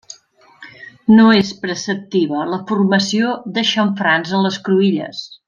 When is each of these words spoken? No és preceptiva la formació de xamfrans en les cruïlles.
No 1.17 1.25
és 1.41 1.51
preceptiva 1.65 2.47
la 2.55 2.59
formació 2.71 3.35
de 3.59 3.65
xamfrans 3.75 4.35
en 4.39 4.49
les 4.49 4.59
cruïlles. 4.71 5.23